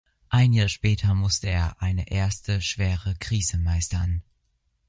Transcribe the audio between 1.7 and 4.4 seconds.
eine erste schwere Krise meistern.